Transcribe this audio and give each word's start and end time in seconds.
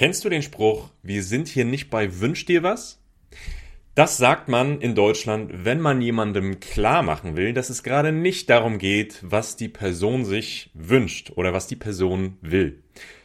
Kennst 0.00 0.24
du 0.24 0.30
den 0.30 0.40
Spruch, 0.40 0.88
wir 1.02 1.22
sind 1.22 1.46
hier 1.46 1.66
nicht 1.66 1.90
bei 1.90 2.20
Wünsch 2.20 2.46
dir 2.46 2.62
was? 2.62 3.02
Das 3.94 4.16
sagt 4.16 4.48
man 4.48 4.80
in 4.80 4.94
Deutschland, 4.94 5.52
wenn 5.52 5.78
man 5.78 6.00
jemandem 6.00 6.58
klar 6.58 7.02
machen 7.02 7.36
will, 7.36 7.52
dass 7.52 7.68
es 7.68 7.82
gerade 7.82 8.10
nicht 8.10 8.48
darum 8.48 8.78
geht, 8.78 9.18
was 9.20 9.56
die 9.56 9.68
Person 9.68 10.24
sich 10.24 10.70
wünscht 10.72 11.32
oder 11.36 11.52
was 11.52 11.66
die 11.66 11.76
Person 11.76 12.38
will, 12.40 12.82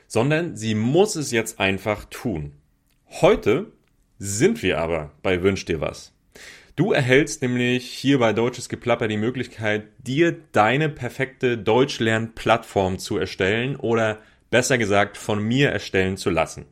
sondern 0.07 0.57
sie 0.57 0.75
muss 0.75 1.15
es 1.15 1.31
jetzt 1.31 1.61
einfach 1.61 2.03
tun. 2.09 2.51
Heute 3.21 3.71
sind 4.19 4.61
wir 4.61 4.77
aber 4.77 5.13
bei 5.23 5.43
Wünsch 5.43 5.63
dir 5.63 5.79
was. 5.79 6.11
Du 6.75 6.91
erhältst 6.91 7.41
nämlich 7.41 7.89
hier 7.89 8.19
bei 8.19 8.33
Deutsches 8.33 8.67
Geplapper 8.67 9.07
die 9.07 9.15
Möglichkeit, 9.15 9.85
dir 9.99 10.35
deine 10.51 10.89
perfekte 10.89 11.57
Deutschlernplattform 11.57 12.99
zu 12.99 13.17
erstellen 13.17 13.77
oder 13.77 14.19
besser 14.49 14.77
gesagt 14.77 15.17
von 15.17 15.41
mir 15.41 15.69
erstellen 15.69 16.17
zu 16.17 16.29
lassen. 16.29 16.65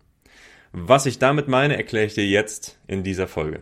Was 0.71 1.05
ich 1.05 1.19
damit 1.19 1.47
meine, 1.47 1.77
erkläre 1.77 2.05
ich 2.05 2.15
dir 2.15 2.27
jetzt 2.27 2.79
in 2.87 3.03
dieser 3.03 3.27
Folge. 3.27 3.61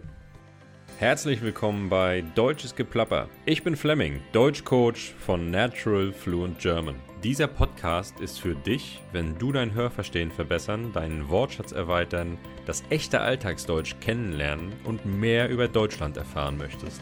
Herzlich 0.98 1.42
willkommen 1.42 1.90
bei 1.90 2.24
Deutsches 2.36 2.76
Geplapper. 2.76 3.28
Ich 3.46 3.64
bin 3.64 3.76
Fleming, 3.76 4.22
Deutschcoach 4.34 5.14
von 5.18 5.50
Natural 5.50 6.14
Fluent 6.14 6.60
German. 6.60 6.96
Dieser 7.24 7.48
Podcast 7.48 8.20
ist 8.20 8.40
für 8.40 8.56
dich, 8.56 9.02
wenn 9.12 9.38
du 9.38 9.52
dein 9.52 9.74
Hörverstehen 9.74 10.32
verbessern, 10.32 10.94
deinen 10.94 11.30
Wortschatz 11.30 11.72
erweitern, 11.72 12.38
das 12.66 12.84
echte 12.92 13.20
Alltagsdeutsch 13.20 13.96
kennenlernen 14.00 14.72
und 14.84 15.06
mehr 15.06 15.50
über 15.50 15.68
Deutschland 15.68 16.18
erfahren 16.18 16.58
möchtest. 16.58 17.02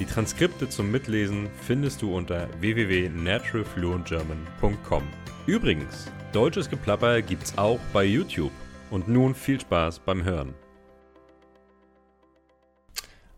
Die 0.00 0.06
Transkripte 0.06 0.68
zum 0.68 0.90
Mitlesen 0.90 1.48
findest 1.66 2.02
du 2.02 2.14
unter 2.14 2.48
www.naturalfluentgerman.com. 2.60 5.02
Übrigens, 5.46 6.10
Deutsches 6.32 6.68
Geplapper 6.68 7.22
gibt's 7.22 7.56
auch 7.56 7.78
bei 7.92 8.04
YouTube. 8.04 8.52
Und 8.90 9.08
nun 9.08 9.34
viel 9.34 9.60
Spaß 9.60 10.00
beim 10.00 10.24
Hören. 10.24 10.54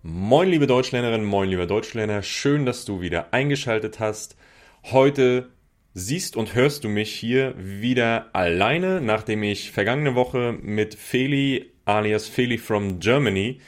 Moin 0.03 0.49
liebe 0.49 0.67
Deutschlernerinnen, 0.67 1.27
moin 1.27 1.49
lieber 1.49 1.67
Deutschlerner, 1.67 2.23
schön, 2.23 2.67
dass 2.67 2.85
du 2.85 3.01
wieder 3.01 3.33
eingeschaltet 3.33 4.01
hast. 4.01 4.37
Heute 4.85 5.51
siehst 5.95 6.37
und 6.37 6.55
hörst 6.55 6.85
du 6.85 6.89
mich 6.89 7.13
hier 7.13 7.55
wieder 7.59 8.31
alleine, 8.33 9.01
nachdem 9.01 9.43
ich 9.43 9.71
vergangene 9.71 10.15
Woche 10.15 10.57
mit 10.61 10.95
Feli 10.95 11.73
alias 11.85 12.29
Feli 12.29 12.59
from 12.59 13.01
Germany 13.01 13.61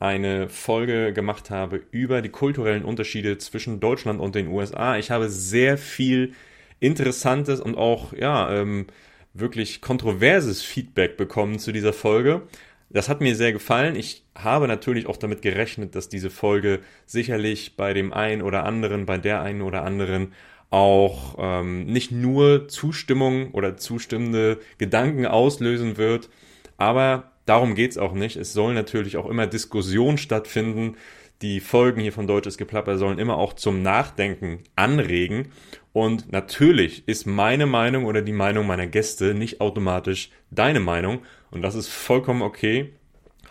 eine 0.00 0.48
Folge 0.48 1.12
gemacht 1.12 1.50
habe 1.50 1.82
über 1.90 2.22
die 2.22 2.28
kulturellen 2.28 2.84
Unterschiede 2.84 3.38
zwischen 3.38 3.80
Deutschland 3.80 4.20
und 4.20 4.34
den 4.34 4.48
USA. 4.48 4.98
Ich 4.98 5.10
habe 5.10 5.28
sehr 5.28 5.78
viel 5.78 6.34
interessantes 6.80 7.60
und 7.60 7.76
auch 7.76 8.12
ja 8.12 8.52
ähm, 8.52 8.86
wirklich 9.34 9.80
kontroverses 9.80 10.62
Feedback 10.62 11.16
bekommen 11.16 11.58
zu 11.58 11.72
dieser 11.72 11.92
Folge. 11.92 12.42
Das 12.90 13.08
hat 13.08 13.20
mir 13.20 13.36
sehr 13.36 13.52
gefallen. 13.52 13.96
Ich 13.96 14.24
habe 14.34 14.66
natürlich 14.66 15.06
auch 15.06 15.18
damit 15.18 15.42
gerechnet, 15.42 15.94
dass 15.94 16.08
diese 16.08 16.30
Folge 16.30 16.80
sicherlich 17.04 17.76
bei 17.76 17.92
dem 17.92 18.12
einen 18.12 18.42
oder 18.42 18.64
anderen, 18.64 19.04
bei 19.04 19.18
der 19.18 19.42
einen 19.42 19.62
oder 19.62 19.84
anderen 19.84 20.32
auch 20.70 21.36
ähm, 21.38 21.86
nicht 21.86 22.12
nur 22.12 22.68
Zustimmung 22.68 23.52
oder 23.52 23.76
zustimmende 23.76 24.58
Gedanken 24.78 25.26
auslösen 25.26 25.96
wird, 25.96 26.28
aber 26.76 27.32
darum 27.46 27.74
geht's 27.74 27.98
auch 27.98 28.12
nicht. 28.12 28.36
Es 28.36 28.52
soll 28.52 28.74
natürlich 28.74 29.16
auch 29.16 29.28
immer 29.28 29.46
Diskussion 29.46 30.18
stattfinden 30.18 30.96
die 31.42 31.60
Folgen 31.60 32.00
hier 32.00 32.12
von 32.12 32.26
Deutsches 32.26 32.58
Geplapper 32.58 32.98
sollen 32.98 33.18
immer 33.18 33.36
auch 33.36 33.52
zum 33.52 33.82
Nachdenken 33.82 34.64
anregen. 34.74 35.52
Und 35.92 36.32
natürlich 36.32 37.06
ist 37.06 37.26
meine 37.26 37.66
Meinung 37.66 38.06
oder 38.06 38.22
die 38.22 38.32
Meinung 38.32 38.66
meiner 38.66 38.86
Gäste 38.86 39.34
nicht 39.34 39.60
automatisch 39.60 40.30
deine 40.50 40.80
Meinung. 40.80 41.20
Und 41.50 41.62
das 41.62 41.74
ist 41.74 41.88
vollkommen 41.88 42.42
okay. 42.42 42.92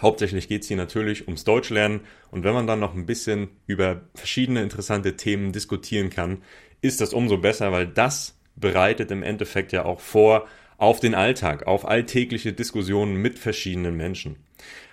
Hauptsächlich 0.01 0.47
geht's 0.47 0.67
hier 0.67 0.77
natürlich 0.77 1.27
ums 1.27 1.45
Deutschlernen. 1.45 2.01
Und 2.29 2.43
wenn 2.43 2.53
man 2.53 2.67
dann 2.67 2.79
noch 2.79 2.93
ein 2.93 3.05
bisschen 3.05 3.49
über 3.65 4.01
verschiedene 4.13 4.61
interessante 4.61 5.15
Themen 5.15 5.53
diskutieren 5.53 6.09
kann, 6.09 6.43
ist 6.81 7.01
das 7.01 7.13
umso 7.13 7.37
besser, 7.37 7.71
weil 7.71 7.87
das 7.87 8.37
bereitet 8.55 9.11
im 9.11 9.23
Endeffekt 9.23 9.71
ja 9.71 9.85
auch 9.85 10.01
vor 10.01 10.47
auf 10.77 10.99
den 10.99 11.15
Alltag, 11.15 11.67
auf 11.67 11.87
alltägliche 11.87 12.53
Diskussionen 12.53 13.15
mit 13.15 13.39
verschiedenen 13.39 13.97
Menschen. 13.97 14.37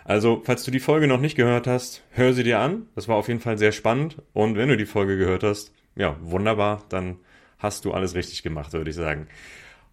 Also, 0.04 0.42
falls 0.44 0.64
du 0.64 0.70
die 0.70 0.80
Folge 0.80 1.06
noch 1.06 1.20
nicht 1.20 1.36
gehört 1.36 1.66
hast, 1.66 2.02
hör 2.10 2.34
sie 2.34 2.42
dir 2.42 2.58
an. 2.58 2.88
Das 2.94 3.08
war 3.08 3.16
auf 3.16 3.28
jeden 3.28 3.40
Fall 3.40 3.56
sehr 3.56 3.72
spannend. 3.72 4.16
Und 4.32 4.56
wenn 4.56 4.68
du 4.68 4.76
die 4.76 4.86
Folge 4.86 5.16
gehört 5.16 5.42
hast, 5.42 5.72
ja, 5.96 6.16
wunderbar, 6.20 6.84
dann 6.88 7.18
hast 7.58 7.84
du 7.84 7.92
alles 7.92 8.14
richtig 8.14 8.42
gemacht, 8.42 8.72
würde 8.72 8.90
ich 8.90 8.96
sagen. 8.96 9.28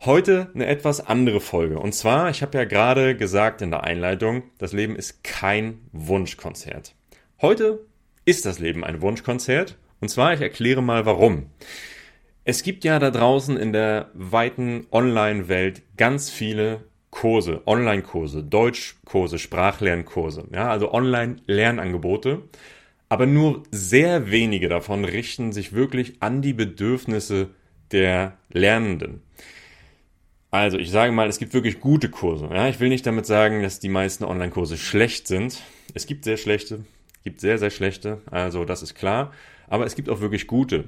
Heute 0.03 0.49
eine 0.55 0.65
etwas 0.65 1.05
andere 1.05 1.39
Folge. 1.39 1.79
Und 1.79 1.93
zwar, 1.93 2.29
ich 2.29 2.41
habe 2.41 2.57
ja 2.57 2.65
gerade 2.65 3.15
gesagt 3.15 3.61
in 3.61 3.71
der 3.71 3.83
Einleitung, 3.83 4.43
das 4.57 4.73
Leben 4.73 4.95
ist 4.95 5.23
kein 5.23 5.79
Wunschkonzert. 5.91 6.95
Heute 7.41 7.85
ist 8.25 8.45
das 8.45 8.59
Leben 8.59 8.83
ein 8.83 9.01
Wunschkonzert. 9.01 9.77
Und 9.99 10.09
zwar, 10.09 10.33
ich 10.33 10.41
erkläre 10.41 10.81
mal 10.81 11.05
warum. 11.05 11.51
Es 12.43 12.63
gibt 12.63 12.83
ja 12.83 12.97
da 12.97 13.11
draußen 13.11 13.55
in 13.55 13.71
der 13.71 14.09
weiten 14.13 14.87
Online-Welt 14.91 15.83
ganz 15.95 16.31
viele 16.31 16.85
Kurse, 17.11 17.61
Online-Kurse, 17.67 18.43
Deutschkurse, 18.43 19.37
Sprachlernkurse, 19.37 20.47
ja, 20.51 20.69
also 20.69 20.91
Online-Lernangebote. 20.91 22.43
Aber 23.09 23.27
nur 23.27 23.63
sehr 23.69 24.31
wenige 24.31 24.69
davon 24.69 25.05
richten 25.05 25.51
sich 25.51 25.73
wirklich 25.73 26.15
an 26.21 26.41
die 26.41 26.53
Bedürfnisse 26.53 27.49
der 27.91 28.37
Lernenden. 28.49 29.21
Also 30.49 30.77
ich 30.77 30.89
sage 30.89 31.11
mal, 31.11 31.27
es 31.27 31.37
gibt 31.37 31.53
wirklich 31.53 31.79
gute 31.79 32.09
Kurse. 32.09 32.49
Ja? 32.51 32.69
Ich 32.69 32.79
will 32.79 32.89
nicht 32.89 33.05
damit 33.05 33.25
sagen, 33.25 33.61
dass 33.61 33.79
die 33.79 33.89
meisten 33.89 34.23
Online-Kurse 34.23 34.77
schlecht 34.77 35.27
sind. 35.27 35.61
Es 35.93 36.07
gibt 36.07 36.23
sehr 36.23 36.37
schlechte, 36.37 36.85
gibt 37.23 37.39
sehr, 37.39 37.57
sehr 37.57 37.69
schlechte, 37.69 38.21
also 38.31 38.65
das 38.65 38.81
ist 38.81 38.95
klar. 38.95 39.31
Aber 39.67 39.85
es 39.85 39.95
gibt 39.95 40.09
auch 40.09 40.21
wirklich 40.21 40.47
gute. 40.47 40.85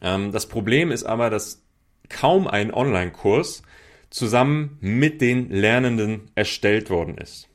Ähm, 0.00 0.32
das 0.32 0.46
Problem 0.46 0.90
ist 0.90 1.04
aber, 1.04 1.30
dass 1.30 1.62
kaum 2.08 2.46
ein 2.46 2.72
Online-Kurs 2.72 3.62
zusammen 4.10 4.76
mit 4.80 5.20
den 5.20 5.50
Lernenden 5.50 6.30
erstellt 6.34 6.90
worden 6.90 7.16
ist. 7.16 7.48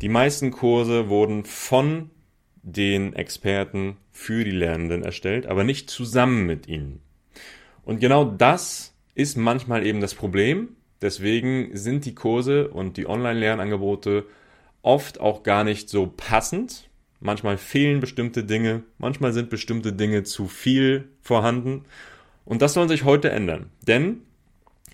Die 0.00 0.08
meisten 0.08 0.50
Kurse 0.50 1.08
wurden 1.08 1.44
von 1.44 2.10
den 2.62 3.12
Experten 3.14 3.96
für 4.12 4.44
die 4.44 4.50
Lernenden 4.50 5.02
erstellt, 5.02 5.46
aber 5.46 5.64
nicht 5.64 5.90
zusammen 5.90 6.46
mit 6.46 6.68
ihnen. 6.68 7.00
Und 7.84 8.00
genau 8.00 8.24
das 8.24 8.94
ist 9.14 9.36
manchmal 9.36 9.86
eben 9.86 10.00
das 10.00 10.14
Problem. 10.14 10.76
Deswegen 11.02 11.76
sind 11.76 12.04
die 12.06 12.14
Kurse 12.14 12.68
und 12.68 12.96
die 12.96 13.06
Online-Lernangebote 13.06 14.24
oft 14.82 15.20
auch 15.20 15.42
gar 15.42 15.64
nicht 15.64 15.88
so 15.88 16.12
passend. 16.16 16.88
Manchmal 17.20 17.56
fehlen 17.56 18.00
bestimmte 18.00 18.44
Dinge, 18.44 18.82
manchmal 18.98 19.32
sind 19.32 19.50
bestimmte 19.50 19.92
Dinge 19.92 20.24
zu 20.24 20.46
viel 20.46 21.08
vorhanden. 21.22 21.84
Und 22.44 22.60
das 22.60 22.74
soll 22.74 22.88
sich 22.88 23.04
heute 23.04 23.30
ändern. 23.30 23.70
Denn 23.86 24.20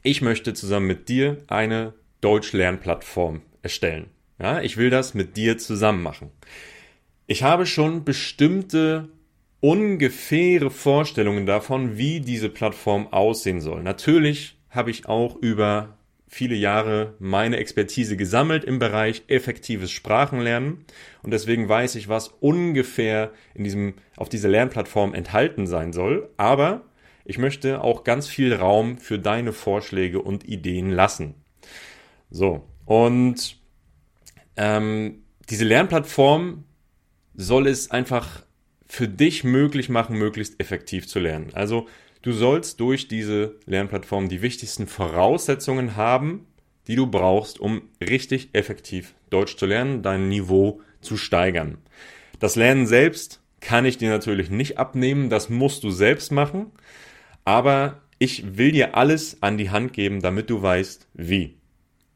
ich 0.02 0.22
möchte 0.22 0.54
zusammen 0.54 0.86
mit 0.86 1.08
dir 1.08 1.38
eine 1.48 1.92
Deutsch-Lernplattform 2.20 3.42
erstellen. 3.62 4.06
Ja, 4.38 4.60
ich 4.60 4.76
will 4.76 4.90
das 4.90 5.14
mit 5.14 5.36
dir 5.36 5.58
zusammen 5.58 6.02
machen. 6.02 6.30
Ich 7.26 7.42
habe 7.42 7.66
schon 7.66 8.04
bestimmte 8.04 9.08
ungefähre 9.60 10.70
Vorstellungen 10.70 11.46
davon, 11.46 11.98
wie 11.98 12.20
diese 12.20 12.48
Plattform 12.48 13.12
aussehen 13.12 13.60
soll. 13.60 13.82
Natürlich 13.82 14.56
habe 14.70 14.90
ich 14.90 15.06
auch 15.06 15.36
über 15.36 15.98
viele 16.32 16.54
Jahre 16.54 17.14
meine 17.18 17.56
Expertise 17.56 18.16
gesammelt 18.16 18.62
im 18.62 18.78
Bereich 18.78 19.24
effektives 19.26 19.90
Sprachenlernen 19.90 20.84
und 21.24 21.32
deswegen 21.32 21.68
weiß 21.68 21.96
ich, 21.96 22.08
was 22.08 22.28
ungefähr 22.28 23.32
in 23.52 23.64
diesem, 23.64 23.94
auf 24.16 24.28
dieser 24.28 24.48
Lernplattform 24.48 25.12
enthalten 25.12 25.66
sein 25.66 25.92
soll. 25.92 26.30
Aber 26.36 26.82
ich 27.24 27.38
möchte 27.38 27.82
auch 27.82 28.04
ganz 28.04 28.28
viel 28.28 28.54
Raum 28.54 28.96
für 28.98 29.18
deine 29.18 29.52
Vorschläge 29.52 30.22
und 30.22 30.48
Ideen 30.48 30.90
lassen. 30.90 31.34
So, 32.30 32.64
und 32.84 33.56
ähm, 34.56 35.24
diese 35.50 35.64
Lernplattform 35.64 36.62
soll 37.34 37.66
es 37.66 37.90
einfach 37.90 38.44
für 38.86 39.08
dich 39.08 39.42
möglich 39.42 39.88
machen, 39.88 40.16
möglichst 40.16 40.60
effektiv 40.60 41.08
zu 41.08 41.18
lernen. 41.18 41.50
Also 41.54 41.88
du 42.22 42.32
sollst 42.32 42.80
durch 42.80 43.08
diese 43.08 43.56
Lernplattform 43.66 44.28
die 44.28 44.42
wichtigsten 44.42 44.86
Voraussetzungen 44.86 45.96
haben, 45.96 46.46
die 46.86 46.96
du 46.96 47.06
brauchst, 47.06 47.60
um 47.60 47.82
richtig 48.00 48.50
effektiv 48.52 49.14
Deutsch 49.30 49.56
zu 49.56 49.66
lernen, 49.66 50.02
dein 50.02 50.28
Niveau 50.28 50.80
zu 51.00 51.16
steigern. 51.16 51.78
Das 52.38 52.56
Lernen 52.56 52.86
selbst 52.86 53.40
kann 53.60 53.84
ich 53.84 53.98
dir 53.98 54.10
natürlich 54.10 54.50
nicht 54.50 54.78
abnehmen, 54.78 55.30
das 55.30 55.50
musst 55.50 55.84
du 55.84 55.90
selbst 55.90 56.32
machen. 56.32 56.72
Aber 57.44 58.00
ich 58.18 58.56
will 58.58 58.72
dir 58.72 58.96
alles 58.96 59.42
an 59.42 59.56
die 59.56 59.70
Hand 59.70 59.92
geben, 59.92 60.20
damit 60.20 60.50
du 60.50 60.60
weißt, 60.62 61.08
wie. 61.14 61.56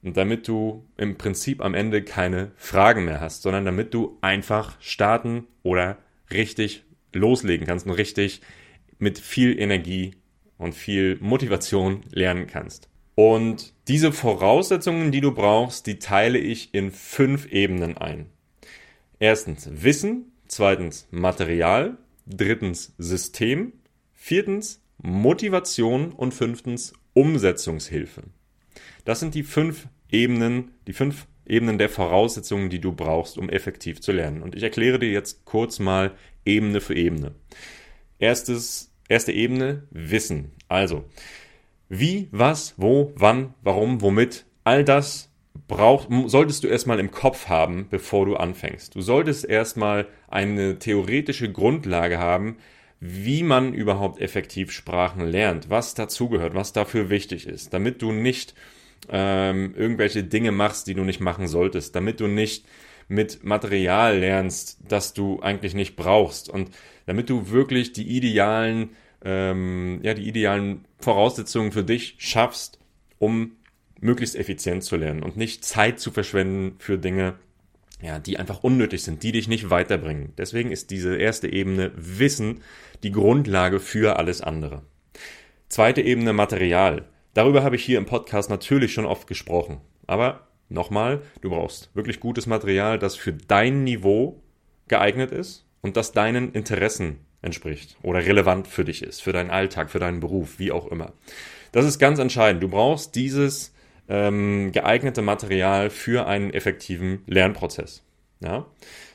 Und 0.02 0.16
damit 0.16 0.48
du 0.48 0.84
im 0.98 1.16
Prinzip 1.16 1.62
am 1.62 1.74
Ende 1.74 2.02
keine 2.02 2.52
Fragen 2.56 3.06
mehr 3.06 3.20
hast, 3.20 3.42
sondern 3.42 3.64
damit 3.64 3.94
du 3.94 4.18
einfach 4.20 4.76
starten 4.80 5.46
oder 5.62 5.96
richtig 6.30 6.84
loslegen 7.14 7.66
kannst 7.66 7.86
und 7.86 7.92
richtig 7.92 8.42
mit 8.98 9.18
viel 9.18 9.58
Energie 9.58 10.16
und 10.58 10.74
viel 10.74 11.18
Motivation 11.20 12.02
lernen 12.10 12.46
kannst. 12.46 12.88
Und 13.14 13.72
Diese 13.86 14.12
Voraussetzungen, 14.12 15.12
die 15.12 15.20
du 15.20 15.32
brauchst, 15.32 15.86
die 15.86 15.98
teile 15.98 16.38
ich 16.38 16.72
in 16.72 16.90
fünf 16.90 17.52
Ebenen 17.52 17.98
ein. 17.98 18.26
Erstens 19.18 19.68
Wissen, 19.70 20.32
zweitens 20.48 21.06
Material, 21.10 21.98
drittens 22.26 22.94
System, 22.96 23.74
viertens 24.14 24.80
Motivation 24.98 26.12
und 26.12 26.32
fünftens 26.32 26.94
Umsetzungshilfe. 27.12 28.22
Das 29.04 29.20
sind 29.20 29.34
die 29.34 29.42
fünf 29.42 29.86
Ebenen, 30.10 30.70
die 30.86 30.94
fünf 30.94 31.26
Ebenen 31.46 31.76
der 31.76 31.90
Voraussetzungen, 31.90 32.70
die 32.70 32.80
du 32.80 32.92
brauchst, 32.92 33.36
um 33.36 33.50
effektiv 33.50 34.00
zu 34.00 34.12
lernen. 34.12 34.42
Und 34.42 34.54
ich 34.54 34.62
erkläre 34.62 34.98
dir 34.98 35.10
jetzt 35.10 35.44
kurz 35.44 35.78
mal 35.78 36.12
Ebene 36.46 36.80
für 36.80 36.94
Ebene. 36.94 37.34
Erstes, 38.18 38.92
erste 39.08 39.32
Ebene, 39.32 39.84
Wissen. 39.90 40.52
Also, 40.68 41.04
wie, 41.88 42.28
was, 42.32 42.74
wo, 42.76 43.12
wann, 43.16 43.54
warum, 43.62 44.00
womit, 44.00 44.46
all 44.64 44.84
das 44.84 45.30
braucht, 45.68 46.08
solltest 46.26 46.64
du 46.64 46.68
erstmal 46.68 46.98
im 46.98 47.10
Kopf 47.10 47.48
haben, 47.48 47.86
bevor 47.90 48.26
du 48.26 48.36
anfängst. 48.36 48.94
Du 48.94 49.00
solltest 49.00 49.44
erstmal 49.44 50.08
eine 50.28 50.78
theoretische 50.78 51.50
Grundlage 51.52 52.18
haben, 52.18 52.56
wie 53.00 53.42
man 53.42 53.74
überhaupt 53.74 54.20
effektiv 54.20 54.72
Sprachen 54.72 55.26
lernt, 55.26 55.68
was 55.68 55.94
dazugehört, 55.94 56.54
was 56.54 56.72
dafür 56.72 57.10
wichtig 57.10 57.46
ist, 57.46 57.74
damit 57.74 58.00
du 58.00 58.12
nicht 58.12 58.54
ähm, 59.10 59.74
irgendwelche 59.76 60.24
Dinge 60.24 60.52
machst, 60.52 60.86
die 60.86 60.94
du 60.94 61.04
nicht 61.04 61.20
machen 61.20 61.46
solltest, 61.46 61.94
damit 61.94 62.20
du 62.20 62.26
nicht 62.26 62.66
mit 63.08 63.44
Material 63.44 64.18
lernst, 64.18 64.78
das 64.88 65.14
du 65.14 65.40
eigentlich 65.40 65.74
nicht 65.74 65.96
brauchst 65.96 66.48
und 66.48 66.70
damit 67.06 67.30
du 67.30 67.50
wirklich 67.50 67.92
die 67.92 68.16
idealen, 68.16 68.90
ähm, 69.24 70.00
ja, 70.02 70.14
die 70.14 70.28
idealen 70.28 70.84
Voraussetzungen 70.98 71.72
für 71.72 71.84
dich 71.84 72.16
schaffst, 72.18 72.78
um 73.18 73.52
möglichst 74.00 74.36
effizient 74.36 74.84
zu 74.84 74.96
lernen 74.96 75.22
und 75.22 75.36
nicht 75.36 75.64
Zeit 75.64 75.98
zu 76.00 76.10
verschwenden 76.10 76.76
für 76.78 76.98
Dinge, 76.98 77.34
ja, 78.02 78.18
die 78.18 78.38
einfach 78.38 78.62
unnötig 78.62 79.02
sind, 79.02 79.22
die 79.22 79.32
dich 79.32 79.48
nicht 79.48 79.70
weiterbringen. 79.70 80.32
Deswegen 80.36 80.70
ist 80.70 80.90
diese 80.90 81.16
erste 81.16 81.50
Ebene 81.50 81.92
Wissen 81.96 82.62
die 83.02 83.12
Grundlage 83.12 83.80
für 83.80 84.18
alles 84.18 84.40
andere. 84.40 84.82
Zweite 85.68 86.02
Ebene 86.02 86.32
Material. 86.32 87.06
Darüber 87.32 87.62
habe 87.62 87.76
ich 87.76 87.84
hier 87.84 87.98
im 87.98 88.06
Podcast 88.06 88.50
natürlich 88.50 88.92
schon 88.92 89.06
oft 89.06 89.26
gesprochen. 89.26 89.80
Aber 90.06 90.46
nochmal, 90.68 91.22
du 91.40 91.50
brauchst 91.50 91.90
wirklich 91.94 92.20
gutes 92.20 92.46
Material, 92.46 92.98
das 92.98 93.16
für 93.16 93.32
dein 93.32 93.84
Niveau 93.84 94.42
geeignet 94.88 95.30
ist 95.30 95.66
und 95.82 95.96
das 95.96 96.12
deinen 96.12 96.52
Interessen 96.52 97.18
entspricht 97.42 97.96
oder 98.02 98.24
relevant 98.24 98.66
für 98.66 98.84
dich 98.84 99.02
ist, 99.02 99.22
für 99.22 99.32
deinen 99.32 99.50
Alltag, 99.50 99.90
für 99.90 99.98
deinen 99.98 100.20
Beruf, 100.20 100.58
wie 100.58 100.72
auch 100.72 100.86
immer. 100.86 101.12
Das 101.72 101.84
ist 101.84 101.98
ganz 101.98 102.18
entscheidend. 102.18 102.62
Du 102.62 102.68
brauchst 102.68 103.14
dieses 103.14 103.74
ähm, 104.08 104.72
geeignete 104.72 105.22
Material 105.22 105.90
für 105.90 106.26
einen 106.26 106.52
effektiven 106.52 107.22
Lernprozess. 107.26 108.02
Ja? 108.40 108.66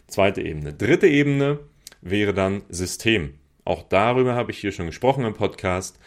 Zweite 0.08 0.42
Ebene. 0.42 0.74
Dritte 0.74 1.08
Ebene 1.08 1.60
wäre 2.02 2.34
dann 2.34 2.64
System. 2.70 3.36
Auch 3.66 3.84
darüber 3.84 4.36
habe 4.36 4.52
ich 4.52 4.60
hier 4.60 4.72
schon 4.72 4.88
gesprochen 4.88 5.26
im 5.26 5.34
Podcast 5.34 6.00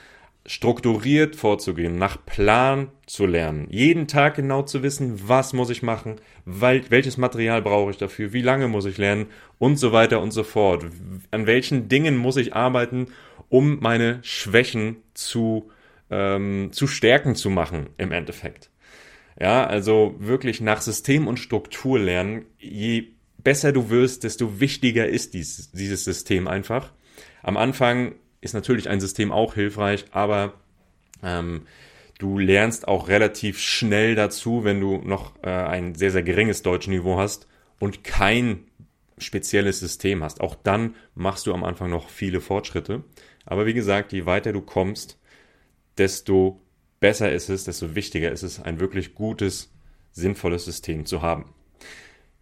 strukturiert 0.45 1.37
vorzugehen, 1.37 1.97
nach 1.97 2.25
Plan 2.25 2.89
zu 3.07 3.27
lernen, 3.27 3.69
jeden 3.71 4.09
Tag 4.09 4.35
genau 4.35 4.63
zu 4.63 4.83
wissen, 4.83 5.29
was 5.29 5.53
muss 5.53 5.71
ich 5.71 5.83
machen, 5.83 6.17
welches 6.45 7.17
Material 7.17 7.63
brauche 7.63 7.93
ich 7.93 7.97
dafür, 7.97 8.33
wie 8.33 8.43
lange 8.43 8.67
muss 8.67 8.85
ich 8.85 8.99
lernen 8.99 9.27
und 9.59 9.77
so 9.77 9.93
weiter 9.93 10.21
und 10.21 10.33
so 10.33 10.43
fort. 10.43 10.87
An 11.31 11.47
welchen 11.47 11.89
Dingen 11.89 12.17
muss 12.17 12.37
ich 12.37 12.55
arbeiten, 12.55 13.09
um 13.49 13.79
meine 13.81 14.19
Schwächen 14.23 14.97
zu, 15.15 15.71
ähm, 16.11 16.71
zu 16.73 16.87
Stärken 16.87 17.37
zu 17.37 17.49
machen 17.49 17.91
im 17.97 18.11
Endeffekt. 18.11 18.71
Ja, 19.41 19.65
also 19.67 20.15
wirklich 20.19 20.61
nach 20.61 20.81
System 20.81 21.27
und 21.27 21.39
Struktur 21.39 21.99
lernen. 21.99 22.47
Je 22.59 23.09
besser 23.39 23.73
du 23.73 23.91
wirst, 23.91 24.25
desto 24.25 24.61
wichtiger 24.61 25.07
ist 25.07 25.35
dies, 25.35 25.71
dieses 25.73 26.05
System 26.05 26.49
einfach. 26.49 26.93
Am 27.43 27.57
Anfang 27.57 28.15
ist 28.43 28.53
natürlich 28.53 28.91
ein 28.91 29.01
System 29.01 29.33
auch 29.33 29.55
hilfreich, 29.55 30.05
aber 30.11 30.53
ähm, 31.23 31.63
du 32.19 32.39
lernst 32.39 32.87
auch 32.87 33.09
relativ 33.09 33.59
schnell 33.59 34.15
dazu, 34.15 34.65
wenn 34.65 34.81
du 34.81 34.99
noch 34.99 35.33
äh, 35.43 35.49
ein 35.49 35.95
sehr, 35.95 36.11
sehr 36.11 36.23
geringes 36.23 36.63
Deutschniveau 36.63 37.17
hast 37.17 37.49
und 37.79 38.05
kein 38.05 38.65
spezielles 39.17 39.81
System 39.81 40.23
hast. 40.23 40.41
Auch 40.41 40.57
dann 40.57 40.97
machst 41.15 41.47
du 41.47 41.55
am 41.55 41.65
Anfang 41.65 41.89
noch 41.89 42.11
viele 42.11 42.41
Fortschritte. 42.41 43.05
Aber 43.47 43.65
wie 43.65 43.75
gesagt, 43.75 44.13
je 44.13 44.27
weiter 44.27 44.53
du 44.53 44.61
kommst, 44.61 45.19
desto 45.97 46.61
besser 47.01 47.33
ist 47.33 47.49
es, 47.49 47.65
desto 47.65 47.95
wichtiger 47.95 48.33
ist 48.33 48.43
es, 48.43 48.61
ein 48.61 48.81
wirklich 48.81 49.15
gutes, 49.15 49.73
sinnvolles 50.11 50.65
System 50.65 51.07
zu 51.07 51.23
haben. 51.23 51.47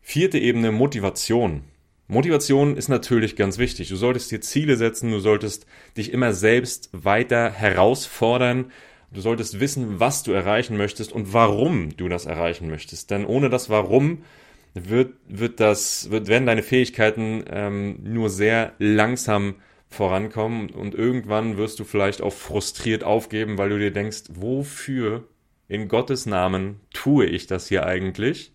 Vierte 0.00 0.38
Ebene 0.38 0.72
Motivation. 0.72 1.64
Motivation 2.10 2.76
ist 2.76 2.88
natürlich 2.88 3.36
ganz 3.36 3.58
wichtig. 3.58 3.88
Du 3.88 3.94
solltest 3.94 4.32
dir 4.32 4.40
Ziele 4.40 4.76
setzen, 4.76 5.12
du 5.12 5.20
solltest 5.20 5.66
dich 5.96 6.12
immer 6.12 6.32
selbst 6.32 6.90
weiter 6.92 7.52
herausfordern, 7.52 8.72
du 9.12 9.20
solltest 9.20 9.60
wissen, 9.60 10.00
was 10.00 10.24
du 10.24 10.32
erreichen 10.32 10.76
möchtest 10.76 11.12
und 11.12 11.32
warum 11.32 11.96
du 11.96 12.08
das 12.08 12.26
erreichen 12.26 12.68
möchtest. 12.68 13.12
Denn 13.12 13.24
ohne 13.24 13.48
das 13.48 13.70
Warum 13.70 14.24
wird, 14.74 15.14
wird 15.28 15.60
das, 15.60 16.10
wird, 16.10 16.26
werden 16.26 16.46
deine 16.46 16.64
Fähigkeiten 16.64 17.44
ähm, 17.48 18.00
nur 18.02 18.28
sehr 18.28 18.72
langsam 18.78 19.54
vorankommen 19.88 20.70
und 20.70 20.96
irgendwann 20.96 21.58
wirst 21.58 21.78
du 21.78 21.84
vielleicht 21.84 22.22
auch 22.22 22.32
frustriert 22.32 23.04
aufgeben, 23.04 23.56
weil 23.56 23.68
du 23.68 23.78
dir 23.78 23.92
denkst, 23.92 24.24
wofür 24.30 25.28
in 25.68 25.86
Gottes 25.86 26.26
Namen 26.26 26.80
tue 26.92 27.26
ich 27.26 27.46
das 27.46 27.68
hier 27.68 27.86
eigentlich, 27.86 28.52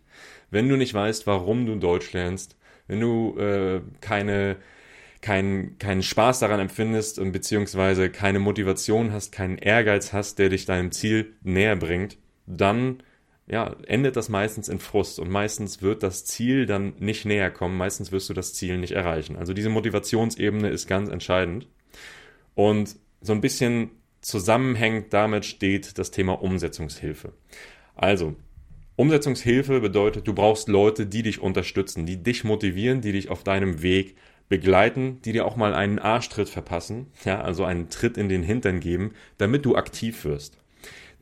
wenn 0.51 0.67
du 0.67 0.75
nicht 0.75 0.93
weißt, 0.93 1.25
warum 1.25 1.65
du 1.65 1.75
Deutsch 1.75 2.11
lernst, 2.11 2.57
wenn 2.87 2.99
du 2.99 3.37
äh, 3.37 3.81
keine 4.01 4.57
keinen 5.21 5.79
keinen 5.79 6.03
Spaß 6.03 6.39
daran 6.39 6.59
empfindest 6.59 7.17
und 7.17 7.31
beziehungsweise 7.31 8.09
keine 8.09 8.39
Motivation 8.39 9.11
hast, 9.11 9.31
keinen 9.31 9.57
Ehrgeiz 9.57 10.13
hast, 10.13 10.37
der 10.37 10.49
dich 10.49 10.65
deinem 10.65 10.91
Ziel 10.91 11.33
näher 11.41 11.75
bringt, 11.75 12.17
dann 12.45 13.01
ja, 13.47 13.75
endet 13.87 14.15
das 14.15 14.29
meistens 14.29 14.69
in 14.69 14.79
Frust 14.79 15.19
und 15.19 15.29
meistens 15.29 15.81
wird 15.81 16.03
das 16.03 16.25
Ziel 16.25 16.65
dann 16.65 16.93
nicht 16.99 17.25
näher 17.25 17.51
kommen, 17.51 17.77
meistens 17.77 18.11
wirst 18.11 18.29
du 18.29 18.33
das 18.33 18.53
Ziel 18.53 18.77
nicht 18.77 18.93
erreichen. 18.93 19.35
Also 19.35 19.53
diese 19.53 19.69
Motivationsebene 19.69 20.69
ist 20.69 20.87
ganz 20.87 21.09
entscheidend 21.09 21.67
und 22.55 22.95
so 23.21 23.33
ein 23.33 23.41
bisschen 23.41 23.91
zusammenhängend 24.21 25.13
damit 25.13 25.45
steht 25.45 25.97
das 25.99 26.09
Thema 26.11 26.41
Umsetzungshilfe. 26.41 27.33
Also, 27.95 28.35
Umsetzungshilfe 28.95 29.81
bedeutet, 29.81 30.27
du 30.27 30.33
brauchst 30.33 30.69
Leute, 30.69 31.05
die 31.05 31.23
dich 31.23 31.41
unterstützen, 31.41 32.05
die 32.05 32.21
dich 32.23 32.43
motivieren, 32.43 33.01
die 33.01 33.11
dich 33.11 33.29
auf 33.29 33.43
deinem 33.43 33.81
Weg 33.81 34.15
begleiten, 34.47 35.19
die 35.25 35.33
dir 35.33 35.45
auch 35.45 35.55
mal 35.55 35.73
einen 35.73 35.99
Arschtritt 35.99 36.49
verpassen, 36.49 37.07
ja, 37.25 37.41
also 37.41 37.65
einen 37.65 37.89
Tritt 37.89 38.17
in 38.17 38.29
den 38.29 38.43
Hintern 38.43 38.79
geben, 38.79 39.11
damit 39.37 39.65
du 39.65 39.75
aktiv 39.75 40.23
wirst. 40.23 40.57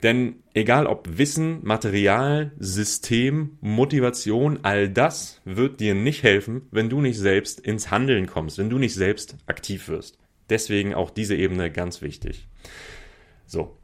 Denn 0.04 0.44
egal 0.54 0.86
ob 0.86 1.18
Wissen, 1.18 1.60
Material, 1.64 2.52
System, 2.60 3.58
Motivation, 3.62 4.60
all 4.64 4.90
das 4.90 5.42
wird 5.46 5.80
dir 5.80 5.96
nicht 5.96 6.24
helfen, 6.24 6.64
wenn 6.72 6.90
du 6.90 7.00
nicht 7.00 7.18
selbst 7.18 7.62
ins 7.62 7.90
Handeln 7.90 8.28
kommst, 8.28 8.58
wenn 8.58 8.70
du 8.70 8.78
nicht 8.78 8.94
selbst 8.94 9.38
aktiv 9.46 9.88
wirst. 9.88 10.18
Deswegen 10.50 10.94
auch 10.94 11.10
diese 11.10 11.38
Ebene 11.38 11.72
ganz 11.72 12.02
wichtig. 12.02 12.50
So. 13.46 13.78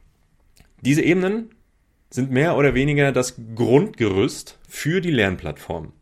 Diese 0.82 1.02
Ebenen 1.02 1.50
sind 2.10 2.30
mehr 2.30 2.56
oder 2.56 2.74
weniger 2.74 3.12
das 3.12 3.36
Grundgerüst 3.54 4.58
für 4.68 5.00
die 5.00 5.10
Lernplattform. 5.10 5.92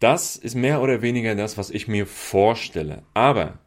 Das 0.00 0.36
ist 0.36 0.56
mehr 0.56 0.82
oder 0.82 1.00
weniger 1.00 1.36
das, 1.36 1.56
was 1.56 1.70
ich 1.70 1.86
mir 1.86 2.06
vorstelle. 2.06 3.02
Aber 3.14 3.60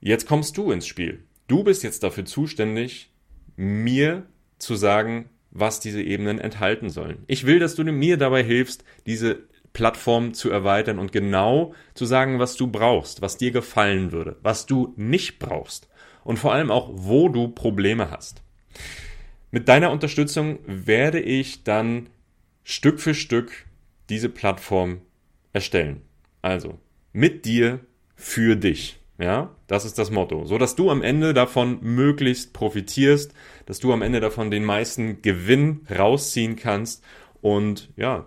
jetzt 0.00 0.26
kommst 0.26 0.56
du 0.56 0.72
ins 0.72 0.88
Spiel. 0.88 1.22
Du 1.46 1.62
bist 1.62 1.84
jetzt 1.84 2.02
dafür 2.02 2.24
zuständig, 2.24 3.12
mir 3.56 4.26
zu 4.58 4.74
sagen, 4.74 5.30
was 5.50 5.80
diese 5.80 6.02
Ebenen 6.02 6.38
enthalten 6.40 6.90
sollen. 6.90 7.22
Ich 7.26 7.46
will, 7.46 7.58
dass 7.60 7.74
du 7.74 7.84
mir 7.84 8.16
dabei 8.16 8.42
hilfst, 8.42 8.84
diese 9.06 9.48
Plattform 9.72 10.34
zu 10.34 10.50
erweitern 10.50 10.98
und 10.98 11.12
genau 11.12 11.74
zu 11.94 12.04
sagen, 12.06 12.38
was 12.38 12.56
du 12.56 12.66
brauchst, 12.66 13.22
was 13.22 13.36
dir 13.36 13.52
gefallen 13.52 14.12
würde, 14.12 14.36
was 14.42 14.66
du 14.66 14.92
nicht 14.96 15.38
brauchst 15.38 15.88
und 16.24 16.38
vor 16.38 16.52
allem 16.52 16.70
auch, 16.70 16.90
wo 16.92 17.28
du 17.28 17.48
Probleme 17.48 18.10
hast. 18.10 18.42
Mit 19.50 19.68
deiner 19.68 19.90
Unterstützung 19.90 20.58
werde 20.66 21.20
ich 21.20 21.64
dann 21.64 22.08
Stück 22.64 23.00
für 23.00 23.14
Stück 23.14 23.66
diese 24.10 24.28
Plattform 24.28 25.00
erstellen. 25.52 26.02
Also 26.42 26.78
mit 27.12 27.44
dir 27.44 27.80
für 28.14 28.56
dich. 28.56 29.00
Ja, 29.18 29.56
das 29.66 29.84
ist 29.84 29.98
das 29.98 30.10
Motto. 30.10 30.44
So 30.44 30.58
dass 30.58 30.76
du 30.76 30.90
am 30.90 31.02
Ende 31.02 31.34
davon 31.34 31.78
möglichst 31.82 32.52
profitierst, 32.52 33.32
dass 33.66 33.80
du 33.80 33.92
am 33.92 34.02
Ende 34.02 34.20
davon 34.20 34.50
den 34.50 34.64
meisten 34.64 35.22
Gewinn 35.22 35.80
rausziehen 35.90 36.54
kannst 36.56 37.02
und 37.40 37.90
ja, 37.96 38.26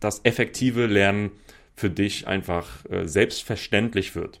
das 0.00 0.20
effektive 0.24 0.86
Lernen 0.86 1.30
für 1.74 1.90
dich 1.90 2.26
einfach 2.26 2.84
äh, 2.90 3.08
selbstverständlich 3.08 4.14
wird. 4.14 4.40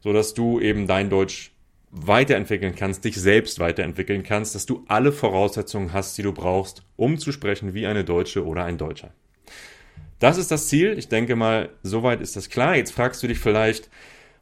So 0.00 0.12
dass 0.12 0.32
du 0.32 0.60
eben 0.60 0.86
dein 0.86 1.10
Deutsch 1.10 1.52
weiterentwickeln 1.90 2.74
kannst, 2.76 3.04
dich 3.04 3.16
selbst 3.16 3.58
weiterentwickeln 3.58 4.22
kannst, 4.22 4.54
dass 4.54 4.66
du 4.66 4.84
alle 4.86 5.12
Voraussetzungen 5.12 5.92
hast, 5.92 6.16
die 6.18 6.22
du 6.22 6.32
brauchst, 6.32 6.84
um 6.96 7.18
zu 7.18 7.32
sprechen 7.32 7.74
wie 7.74 7.86
eine 7.86 8.04
Deutsche 8.04 8.46
oder 8.46 8.64
ein 8.64 8.78
Deutscher. 8.78 9.12
Das 10.20 10.36
ist 10.36 10.50
das 10.50 10.68
Ziel. 10.68 10.96
Ich 10.98 11.08
denke 11.08 11.34
mal, 11.34 11.70
soweit 11.82 12.20
ist 12.20 12.36
das 12.36 12.50
klar. 12.50 12.76
Jetzt 12.76 12.92
fragst 12.92 13.22
du 13.22 13.26
dich 13.26 13.38
vielleicht, 13.38 13.88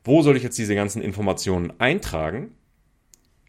wo 0.05 0.23
soll 0.23 0.37
ich 0.37 0.43
jetzt 0.43 0.59
diese 0.59 0.75
ganzen 0.75 1.01
Informationen 1.01 1.73
eintragen? 1.79 2.53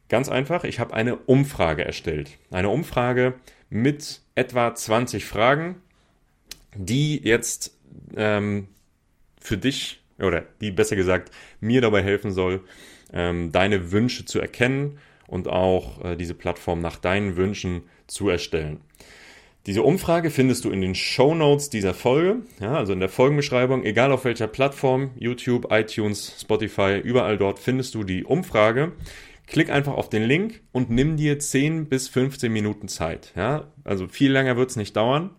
Ganz 0.08 0.30
einfach, 0.30 0.64
ich 0.64 0.80
habe 0.80 0.94
eine 0.94 1.16
Umfrage 1.16 1.84
erstellt. 1.84 2.38
Eine 2.52 2.70
Umfrage 2.70 3.34
mit 3.70 4.22
etwa 4.36 4.74
20 4.74 5.26
Fragen, 5.26 5.82
die 6.76 7.22
jetzt 7.24 7.78
ähm, 8.16 8.68
für 9.42 9.58
dich 9.58 10.02
oder 10.20 10.46
die 10.62 10.72
besser 10.72 10.96
gesagt 10.96 11.32
mir 11.60 11.82
dabei 11.82 12.04
helfen 12.04 12.32
soll, 12.32 12.62
ähm, 13.14 13.52
deine 13.52 13.92
Wünsche 13.92 14.26
zu 14.26 14.40
erkennen 14.40 14.98
und 15.28 15.48
auch 15.48 16.04
äh, 16.04 16.16
diese 16.16 16.34
Plattform 16.34 16.82
nach 16.82 16.98
deinen 16.98 17.38
Wünschen 17.38 17.84
zu 18.08 18.30
erstellen. 18.30 18.82
Diese 19.66 19.84
Umfrage 19.84 20.32
findest 20.32 20.66
du 20.66 20.72
in 20.72 20.82
den 20.82 20.96
Show 20.96 21.36
Notes 21.36 21.70
dieser 21.70 21.94
Folge, 21.94 22.38
ja, 22.60 22.74
also 22.74 22.94
in 22.94 23.00
der 23.00 23.10
Folgenbeschreibung, 23.10 23.84
egal 23.84 24.12
auf 24.12 24.26
welcher 24.26 24.48
Plattform, 24.48 25.12
YouTube, 25.18 25.68
iTunes, 25.70 26.38
Spotify, 26.42 27.00
überall 27.04 27.38
dort 27.38 27.60
findest 27.60 27.94
du 27.94 28.04
die 28.04 28.24
Umfrage. 28.24 28.94
Klick 29.48 29.70
einfach 29.70 29.94
auf 29.94 30.10
den 30.10 30.24
Link 30.24 30.62
und 30.72 30.90
nimm 30.90 31.18
dir 31.18 31.40
10 31.40 31.90
bis 31.90 32.08
15 32.08 32.52
Minuten 32.52 32.88
Zeit. 32.88 33.34
Ja? 33.36 33.68
Also 33.84 34.08
viel 34.08 34.32
länger 34.32 34.58
wird 34.58 34.70
es 34.70 34.76
nicht 34.76 34.96
dauern. 34.96 35.32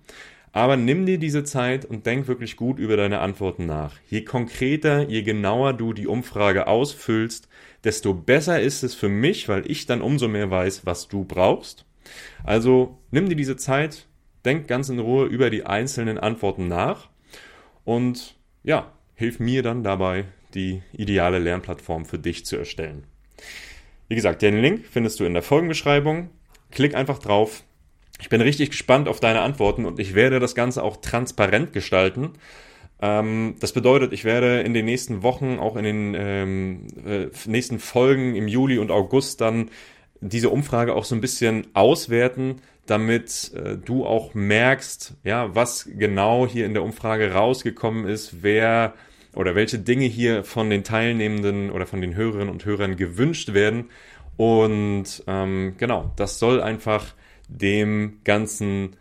Aber 0.52 0.76
nimm 0.76 1.06
dir 1.06 1.18
diese 1.18 1.44
Zeit 1.44 1.84
und 1.84 2.06
denk 2.06 2.26
wirklich 2.26 2.56
gut 2.56 2.78
über 2.78 2.96
deine 2.96 3.20
Antworten 3.20 3.66
nach. 3.66 3.94
Je 4.08 4.22
konkreter, 4.22 5.08
je 5.08 5.22
genauer 5.22 5.74
du 5.74 5.92
die 5.92 6.08
Umfrage 6.08 6.66
ausfüllst, 6.66 7.48
desto 7.84 8.14
besser 8.14 8.60
ist 8.60 8.82
es 8.82 8.94
für 8.94 9.08
mich, 9.08 9.48
weil 9.48 9.70
ich 9.70 9.86
dann 9.86 10.02
umso 10.02 10.26
mehr 10.26 10.50
weiß, 10.50 10.86
was 10.86 11.08
du 11.08 11.24
brauchst. 11.24 11.86
Also 12.44 12.98
nimm 13.10 13.28
dir 13.28 13.36
diese 13.36 13.56
Zeit, 13.56 14.06
denk 14.44 14.66
ganz 14.66 14.88
in 14.88 14.98
Ruhe 14.98 15.26
über 15.26 15.50
die 15.50 15.66
einzelnen 15.66 16.18
Antworten 16.18 16.66
nach 16.66 17.08
und 17.84 18.36
ja, 18.64 18.92
hilf 19.14 19.38
mir 19.38 19.62
dann 19.62 19.84
dabei, 19.84 20.24
die 20.54 20.82
ideale 20.92 21.38
Lernplattform 21.38 22.06
für 22.06 22.18
dich 22.18 22.44
zu 22.44 22.56
erstellen. 22.56 23.04
Wie 24.08 24.16
gesagt, 24.16 24.42
den 24.42 24.60
Link 24.60 24.84
findest 24.90 25.20
du 25.20 25.24
in 25.24 25.34
der 25.34 25.42
Folgenbeschreibung. 25.42 26.30
Klick 26.72 26.94
einfach 26.94 27.18
drauf, 27.18 27.62
ich 28.20 28.28
bin 28.28 28.40
richtig 28.40 28.70
gespannt 28.70 29.08
auf 29.08 29.20
deine 29.20 29.40
Antworten 29.40 29.84
und 29.84 29.98
ich 29.98 30.14
werde 30.14 30.40
das 30.40 30.54
Ganze 30.54 30.82
auch 30.82 30.98
transparent 30.98 31.72
gestalten. 31.72 32.32
Ähm, 33.00 33.54
das 33.60 33.72
bedeutet, 33.72 34.12
ich 34.12 34.24
werde 34.24 34.60
in 34.60 34.74
den 34.74 34.84
nächsten 34.84 35.22
Wochen, 35.22 35.58
auch 35.58 35.76
in 35.76 35.84
den 35.84 36.14
ähm, 36.18 36.86
äh, 37.06 37.26
nächsten 37.46 37.78
Folgen 37.78 38.34
im 38.36 38.48
Juli 38.48 38.78
und 38.78 38.90
August 38.90 39.40
dann 39.40 39.70
diese 40.20 40.50
Umfrage 40.50 40.94
auch 40.94 41.04
so 41.04 41.14
ein 41.14 41.22
bisschen 41.22 41.66
auswerten, 41.72 42.56
damit 42.86 43.52
äh, 43.54 43.76
du 43.76 44.04
auch 44.04 44.34
merkst, 44.34 45.14
ja, 45.24 45.54
was 45.54 45.88
genau 45.96 46.46
hier 46.46 46.66
in 46.66 46.74
der 46.74 46.82
Umfrage 46.82 47.32
rausgekommen 47.32 48.06
ist, 48.06 48.42
wer 48.42 48.94
oder 49.34 49.54
welche 49.54 49.78
Dinge 49.78 50.06
hier 50.06 50.44
von 50.44 50.70
den 50.70 50.84
Teilnehmenden 50.84 51.70
oder 51.70 51.86
von 51.86 52.00
den 52.00 52.16
Hörerinnen 52.16 52.48
und 52.48 52.64
Hörern 52.64 52.96
gewünscht 52.96 53.54
werden. 53.54 53.90
Und 54.36 55.22
ähm, 55.26 55.74
genau, 55.78 56.12
das 56.16 56.38
soll 56.38 56.60
einfach 56.60 57.14
dem 57.50 58.20
Ganzen 58.24 58.96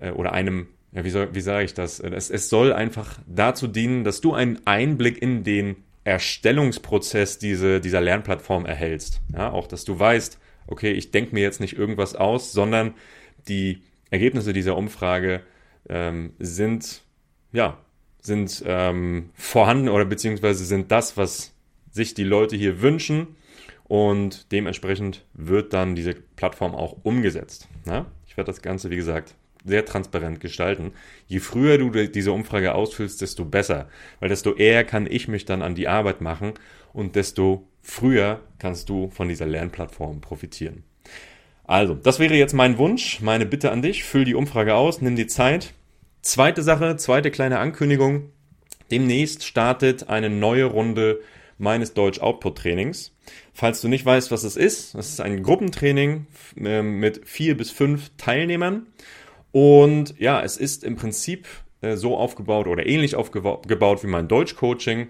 äh, 0.00 0.10
oder 0.10 0.32
einem, 0.32 0.68
ja, 0.92 1.04
wie, 1.04 1.10
soll, 1.10 1.34
wie 1.34 1.40
sage 1.40 1.64
ich 1.64 1.74
das? 1.74 2.00
Es, 2.00 2.30
es 2.30 2.48
soll 2.48 2.72
einfach 2.72 3.18
dazu 3.26 3.66
dienen, 3.66 4.04
dass 4.04 4.20
du 4.20 4.34
einen 4.34 4.66
Einblick 4.66 5.20
in 5.20 5.44
den 5.44 5.76
Erstellungsprozess 6.04 7.38
diese, 7.38 7.80
dieser 7.80 8.00
Lernplattform 8.00 8.66
erhältst. 8.66 9.20
Ja, 9.32 9.50
auch, 9.50 9.66
dass 9.66 9.84
du 9.84 9.98
weißt, 9.98 10.38
okay, 10.66 10.92
ich 10.92 11.10
denke 11.10 11.34
mir 11.34 11.42
jetzt 11.42 11.60
nicht 11.60 11.76
irgendwas 11.78 12.14
aus, 12.14 12.52
sondern 12.52 12.94
die 13.48 13.82
Ergebnisse 14.10 14.52
dieser 14.52 14.76
Umfrage 14.76 15.40
ähm, 15.88 16.34
sind, 16.38 17.02
ja, 17.52 17.78
sind 18.20 18.62
ähm, 18.66 19.30
vorhanden 19.34 19.88
oder 19.88 20.04
beziehungsweise 20.04 20.64
sind 20.64 20.90
das, 20.90 21.16
was 21.16 21.52
sich 21.90 22.14
die 22.14 22.24
Leute 22.24 22.56
hier 22.56 22.82
wünschen 22.82 23.36
und 23.84 24.50
dementsprechend 24.52 25.24
wird 25.34 25.72
dann 25.72 25.94
diese 25.94 26.14
Plattform 26.14 26.74
auch 26.74 26.96
umgesetzt. 27.02 27.68
Ja? 27.86 28.06
Ich 28.26 28.36
werde 28.36 28.50
das 28.50 28.62
Ganze, 28.62 28.90
wie 28.90 28.96
gesagt, 28.96 29.34
sehr 29.64 29.84
transparent 29.84 30.40
gestalten. 30.40 30.92
Je 31.26 31.40
früher 31.40 31.78
du 31.78 31.90
diese 31.90 32.32
Umfrage 32.32 32.74
ausfüllst, 32.74 33.20
desto 33.20 33.44
besser, 33.44 33.88
weil 34.20 34.28
desto 34.28 34.54
eher 34.54 34.84
kann 34.84 35.06
ich 35.10 35.28
mich 35.28 35.44
dann 35.44 35.62
an 35.62 35.74
die 35.74 35.88
Arbeit 35.88 36.20
machen 36.20 36.52
und 36.92 37.16
desto 37.16 37.66
früher 37.80 38.40
kannst 38.58 38.88
du 38.88 39.10
von 39.10 39.28
dieser 39.28 39.46
Lernplattform 39.46 40.20
profitieren. 40.20 40.84
Also, 41.66 41.94
das 41.94 42.18
wäre 42.18 42.34
jetzt 42.34 42.52
mein 42.52 42.76
Wunsch, 42.76 43.22
meine 43.22 43.46
Bitte 43.46 43.70
an 43.70 43.80
dich. 43.80 44.04
Füll 44.04 44.24
die 44.24 44.34
Umfrage 44.34 44.74
aus, 44.74 45.00
nimm 45.00 45.16
die 45.16 45.26
Zeit. 45.26 45.72
Zweite 46.20 46.62
Sache, 46.62 46.96
zweite 46.96 47.30
kleine 47.30 47.58
Ankündigung. 47.58 48.30
Demnächst 48.90 49.44
startet 49.44 50.10
eine 50.10 50.28
neue 50.28 50.64
Runde 50.64 51.20
meines 51.56 51.94
Deutsch 51.94 52.20
Output 52.20 52.58
Trainings. 52.58 53.13
Falls 53.52 53.80
du 53.80 53.88
nicht 53.88 54.04
weißt, 54.04 54.30
was 54.30 54.44
es 54.44 54.56
ist, 54.56 54.94
das 54.94 55.10
ist 55.10 55.20
ein 55.20 55.42
Gruppentraining 55.42 56.26
ähm, 56.58 56.98
mit 56.98 57.26
vier 57.28 57.56
bis 57.56 57.70
fünf 57.70 58.10
Teilnehmern. 58.16 58.86
Und 59.52 60.18
ja, 60.18 60.42
es 60.42 60.56
ist 60.56 60.84
im 60.84 60.96
Prinzip 60.96 61.46
äh, 61.80 61.96
so 61.96 62.16
aufgebaut 62.16 62.66
oder 62.66 62.86
ähnlich 62.86 63.14
aufgebaut 63.14 64.02
wie 64.02 64.08
mein 64.08 64.28
Deutsch-Coaching. 64.28 65.08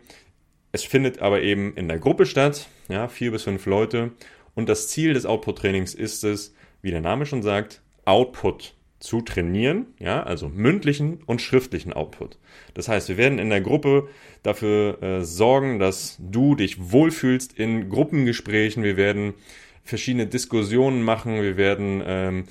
Es 0.72 0.84
findet 0.84 1.20
aber 1.20 1.42
eben 1.42 1.74
in 1.76 1.88
der 1.88 1.98
Gruppe 1.98 2.26
statt, 2.26 2.68
ja, 2.88 3.08
vier 3.08 3.30
bis 3.30 3.44
fünf 3.44 3.64
Leute. 3.66 4.12
Und 4.54 4.68
das 4.68 4.88
Ziel 4.88 5.14
des 5.14 5.24
Output-Trainings 5.24 5.94
ist 5.94 6.24
es, 6.24 6.54
wie 6.82 6.90
der 6.90 7.00
Name 7.00 7.26
schon 7.26 7.42
sagt, 7.42 7.80
Output 8.04 8.74
zu 9.04 9.20
trainieren, 9.20 9.86
ja, 9.98 10.22
also 10.22 10.48
mündlichen 10.48 11.20
und 11.26 11.42
schriftlichen 11.42 11.92
Output. 11.92 12.38
Das 12.72 12.88
heißt, 12.88 13.08
wir 13.08 13.18
werden 13.18 13.38
in 13.38 13.50
der 13.50 13.60
Gruppe 13.60 14.08
dafür 14.42 15.02
äh, 15.02 15.24
sorgen, 15.24 15.78
dass 15.78 16.16
du 16.18 16.54
dich 16.54 16.90
wohlfühlst 16.90 17.58
in 17.58 17.90
Gruppengesprächen. 17.90 18.82
Wir 18.82 18.96
werden 18.96 19.34
verschiedene 19.84 20.26
Diskussionen 20.26 21.02
machen. 21.02 21.42
Wir 21.42 21.56
werden 21.56 22.02
ähm, 22.06 22.44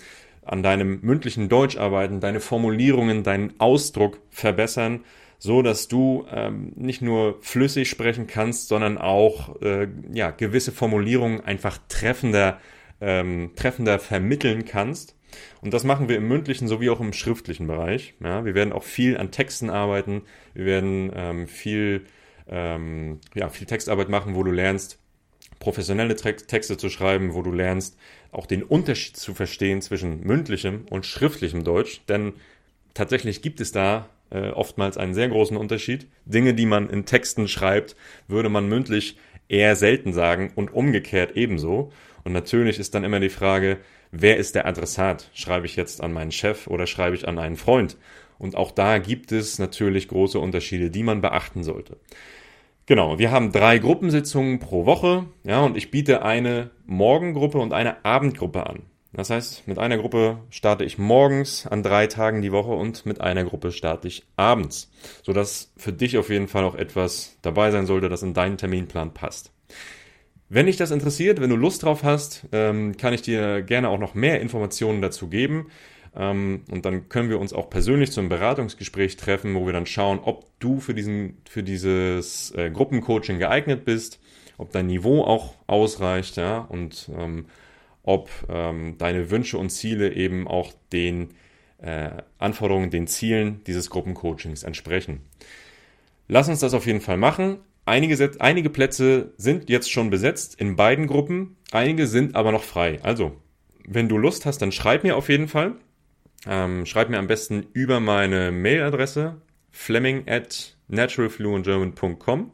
an 0.45 0.61
deinem 0.61 0.99
mündlichen 1.01 1.49
Deutsch 1.49 1.77
arbeiten, 1.77 2.19
deine 2.19 2.39
Formulierungen, 2.39 3.23
deinen 3.23 3.59
Ausdruck 3.59 4.19
verbessern, 4.29 5.03
so 5.39 5.63
dass 5.63 5.87
du 5.87 6.25
ähm, 6.31 6.73
nicht 6.75 7.01
nur 7.01 7.39
flüssig 7.41 7.89
sprechen 7.89 8.27
kannst, 8.27 8.67
sondern 8.67 8.99
auch 8.99 9.59
äh, 9.61 9.87
ja 10.13 10.29
gewisse 10.29 10.71
Formulierungen 10.71 11.41
einfach 11.41 11.79
treffender 11.89 12.59
ähm, 13.01 13.51
treffender 13.55 13.99
vermitteln 13.99 14.65
kannst. 14.65 15.15
Und 15.61 15.73
das 15.73 15.83
machen 15.83 16.09
wir 16.09 16.17
im 16.17 16.27
mündlichen 16.27 16.67
sowie 16.67 16.89
auch 16.89 16.99
im 16.99 17.13
schriftlichen 17.13 17.67
Bereich. 17.67 18.13
Ja, 18.23 18.45
wir 18.45 18.55
werden 18.55 18.73
auch 18.73 18.83
viel 18.83 19.17
an 19.17 19.31
Texten 19.31 19.69
arbeiten. 19.69 20.23
Wir 20.53 20.65
werden 20.65 21.11
ähm, 21.15 21.47
viel, 21.47 22.05
ähm, 22.47 23.19
ja, 23.33 23.49
viel 23.49 23.67
Textarbeit 23.67 24.09
machen, 24.09 24.35
wo 24.35 24.43
du 24.43 24.51
lernst, 24.51 24.99
professionelle 25.59 26.15
Texte 26.15 26.77
zu 26.77 26.89
schreiben, 26.89 27.33
wo 27.33 27.41
du 27.41 27.51
lernst, 27.51 27.97
auch 28.31 28.45
den 28.45 28.63
Unterschied 28.63 29.15
zu 29.15 29.33
verstehen 29.33 29.81
zwischen 29.81 30.21
mündlichem 30.21 30.85
und 30.89 31.05
schriftlichem 31.05 31.63
Deutsch. 31.63 32.01
Denn 32.09 32.33
tatsächlich 32.93 33.41
gibt 33.41 33.61
es 33.61 33.71
da 33.71 34.09
äh, 34.29 34.49
oftmals 34.49 34.97
einen 34.97 35.13
sehr 35.13 35.29
großen 35.29 35.55
Unterschied. 35.55 36.07
Dinge, 36.25 36.53
die 36.53 36.65
man 36.65 36.89
in 36.89 37.05
Texten 37.05 37.47
schreibt, 37.47 37.95
würde 38.27 38.49
man 38.49 38.67
mündlich 38.67 39.17
eher 39.47 39.75
selten 39.75 40.13
sagen 40.13 40.51
und 40.55 40.73
umgekehrt 40.73 41.37
ebenso. 41.37 41.91
Und 42.23 42.33
natürlich 42.33 42.79
ist 42.79 42.95
dann 42.95 43.03
immer 43.03 43.19
die 43.19 43.29
Frage, 43.29 43.77
wer 44.13 44.37
ist 44.37 44.55
der 44.55 44.65
Adressat? 44.65 45.29
Schreibe 45.33 45.65
ich 45.65 45.75
jetzt 45.75 46.01
an 46.01 46.13
meinen 46.13 46.31
Chef 46.31 46.67
oder 46.67 46.87
schreibe 46.87 47.15
ich 47.15 47.27
an 47.27 47.39
einen 47.39 47.57
Freund? 47.57 47.97
Und 48.37 48.55
auch 48.55 48.71
da 48.71 48.99
gibt 48.99 49.31
es 49.31 49.59
natürlich 49.59 50.07
große 50.07 50.39
Unterschiede, 50.39 50.89
die 50.89 51.03
man 51.03 51.21
beachten 51.21 51.63
sollte. 51.63 51.97
Genau, 52.85 53.17
wir 53.17 53.31
haben 53.31 53.51
drei 53.51 53.79
Gruppensitzungen 53.79 54.59
pro 54.59 54.85
Woche, 54.85 55.25
ja, 55.43 55.61
und 55.61 55.77
ich 55.77 55.89
biete 55.89 56.23
eine 56.23 56.69
Morgengruppe 56.85 57.57
und 57.57 57.73
eine 57.73 58.03
Abendgruppe 58.05 58.67
an. 58.67 58.83
Das 59.13 59.29
heißt, 59.29 59.67
mit 59.67 59.77
einer 59.77 59.97
Gruppe 59.97 60.39
starte 60.49 60.83
ich 60.83 60.97
morgens 60.97 61.67
an 61.67 61.83
drei 61.83 62.07
Tagen 62.07 62.41
die 62.41 62.51
Woche 62.51 62.71
und 62.71 63.05
mit 63.05 63.21
einer 63.21 63.43
Gruppe 63.43 63.71
starte 63.71 64.07
ich 64.07 64.23
abends, 64.35 64.91
sodass 65.21 65.71
für 65.77 65.93
dich 65.93 66.17
auf 66.17 66.29
jeden 66.29 66.47
Fall 66.47 66.63
auch 66.63 66.75
etwas 66.75 67.37
dabei 67.41 67.71
sein 67.71 67.85
sollte, 67.85 68.09
das 68.09 68.23
in 68.23 68.33
deinen 68.33 68.57
Terminplan 68.57 69.13
passt. 69.13 69.51
Wenn 70.53 70.67
dich 70.67 70.77
das 70.77 70.91
interessiert, 70.91 71.41
wenn 71.41 71.49
du 71.49 71.55
Lust 71.55 71.81
drauf 71.81 72.03
hast, 72.03 72.45
ähm, 72.51 72.95
kann 72.95 73.11
ich 73.11 73.23
dir 73.23 73.63
gerne 73.63 73.89
auch 73.89 73.97
noch 73.97 74.13
mehr 74.13 74.39
Informationen 74.39 75.01
dazu 75.01 75.27
geben. 75.27 75.71
Ähm, 76.15 76.61
und 76.69 76.85
dann 76.85 77.09
können 77.09 77.31
wir 77.31 77.39
uns 77.39 77.53
auch 77.53 77.71
persönlich 77.71 78.11
zum 78.11 78.29
Beratungsgespräch 78.29 79.17
treffen, 79.17 79.55
wo 79.55 79.65
wir 79.65 79.73
dann 79.73 79.87
schauen, 79.87 80.19
ob 80.19 80.45
du 80.59 80.79
für, 80.79 80.93
diesen, 80.93 81.39
für 81.49 81.63
dieses 81.63 82.51
äh, 82.51 82.69
Gruppencoaching 82.69 83.39
geeignet 83.39 83.83
bist, 83.83 84.19
ob 84.59 84.71
dein 84.71 84.85
Niveau 84.85 85.23
auch 85.23 85.55
ausreicht, 85.65 86.37
ja, 86.37 86.59
und 86.59 87.09
ähm, 87.17 87.47
ob 88.03 88.29
ähm, 88.47 88.99
deine 88.99 89.31
Wünsche 89.31 89.57
und 89.57 89.71
Ziele 89.71 90.13
eben 90.13 90.47
auch 90.47 90.71
den 90.91 91.29
äh, 91.79 92.11
Anforderungen, 92.37 92.91
den 92.91 93.07
Zielen 93.07 93.63
dieses 93.65 93.89
Gruppencoachings 93.89 94.61
entsprechen. 94.61 95.21
Lass 96.27 96.47
uns 96.47 96.59
das 96.59 96.75
auf 96.75 96.85
jeden 96.85 97.01
Fall 97.01 97.17
machen. 97.17 97.57
Einige, 97.85 98.31
einige 98.39 98.69
Plätze 98.69 99.33
sind 99.37 99.69
jetzt 99.69 99.91
schon 99.91 100.09
besetzt 100.09 100.55
in 100.59 100.75
beiden 100.75 101.07
Gruppen, 101.07 101.57
einige 101.71 102.07
sind 102.07 102.35
aber 102.35 102.51
noch 102.51 102.63
frei. 102.63 102.99
Also, 103.03 103.35
wenn 103.85 104.07
du 104.07 104.17
Lust 104.17 104.45
hast, 104.45 104.59
dann 104.59 104.71
schreib 104.71 105.03
mir 105.03 105.17
auf 105.17 105.29
jeden 105.29 105.47
Fall. 105.47 105.75
Ähm, 106.47 106.85
schreib 106.85 107.09
mir 107.09 107.19
am 107.19 107.27
besten 107.27 107.65
über 107.73 107.99
meine 107.99 108.51
Mailadresse 108.51 109.41
fleming 109.71 110.27
at 110.27 110.77
naturalfluentgerman.com. 110.87 112.51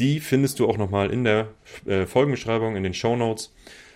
Die 0.00 0.20
findest 0.20 0.58
du 0.58 0.68
auch 0.68 0.78
nochmal 0.78 1.12
in 1.12 1.22
der 1.22 1.48
äh, 1.86 2.06
Folgenbeschreibung, 2.06 2.74
in 2.74 2.82
den 2.82 2.94
Show 2.94 3.14
Notes. 3.14 3.54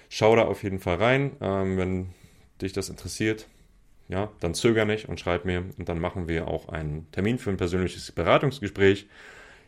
Schau 0.09 0.37
da 0.37 0.45
auf 0.45 0.63
jeden 0.63 0.79
Fall 0.79 0.97
rein, 0.97 1.33
ähm, 1.41 1.77
wenn 1.77 2.07
dich 2.63 2.73
das 2.73 2.89
interessiert. 2.89 3.47
Ja, 4.09 4.31
dann 4.41 4.55
zöger 4.55 4.85
nicht 4.85 5.09
und 5.09 5.21
schreib 5.21 5.45
mir 5.45 5.65
und 5.77 5.89
dann 5.89 5.99
machen 5.99 6.29
wir 6.29 6.49
auch 6.49 6.69
einen 6.69 7.11
Termin 7.13 7.39
für 7.39 7.51
ein 7.51 7.57
persönliches 7.57 8.11
Beratungsgespräch. 8.13 9.07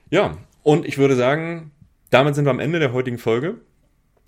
Ja, 0.08 0.38
und 0.62 0.86
ich 0.86 0.98
würde 0.98 1.16
sagen, 1.16 1.72
damit 2.10 2.34
sind 2.34 2.44
wir 2.44 2.50
am 2.50 2.60
Ende 2.60 2.78
der 2.78 2.92
heutigen 2.92 3.18
Folge. 3.18 3.56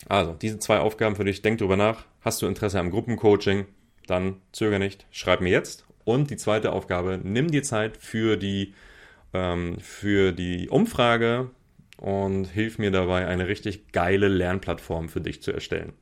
Also, 0.08 0.32
diese 0.32 0.58
zwei 0.58 0.78
Aufgaben 0.78 1.16
für 1.16 1.24
dich, 1.24 1.42
denk 1.42 1.58
drüber 1.58 1.76
nach. 1.76 2.04
Hast 2.20 2.42
du 2.42 2.46
Interesse 2.46 2.80
am 2.80 2.90
Gruppencoaching? 2.90 3.66
Dann 4.06 4.36
zöger 4.52 4.78
nicht, 4.78 5.06
schreib 5.10 5.40
mir 5.40 5.50
jetzt. 5.50 5.86
Und 6.04 6.30
die 6.30 6.36
zweite 6.36 6.72
Aufgabe, 6.72 7.20
nimm 7.22 7.50
dir 7.50 7.62
Zeit 7.62 7.96
für 7.96 8.36
die, 8.36 8.74
ähm, 9.32 9.78
für 9.80 10.32
die 10.32 10.68
Umfrage 10.68 11.50
und 11.98 12.46
hilf 12.46 12.78
mir 12.78 12.90
dabei, 12.90 13.26
eine 13.26 13.46
richtig 13.46 13.92
geile 13.92 14.26
Lernplattform 14.26 15.08
für 15.08 15.20
dich 15.20 15.42
zu 15.42 15.52
erstellen. 15.52 15.92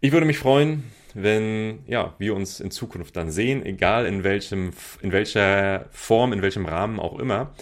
Ich 0.00 0.12
würde 0.12 0.26
mich 0.26 0.38
freuen, 0.38 0.84
wenn 1.14 1.80
ja, 1.88 2.14
wir 2.18 2.36
uns 2.36 2.60
in 2.60 2.70
Zukunft 2.70 3.16
dann 3.16 3.32
sehen, 3.32 3.66
egal 3.66 4.06
in 4.06 4.22
welchem, 4.22 4.70
in 5.02 5.10
welcher 5.10 5.86
Form, 5.90 6.32
in 6.32 6.42
welchem 6.42 6.66
Rahmen 6.66 7.00
auch 7.00 7.18
immer. 7.18 7.52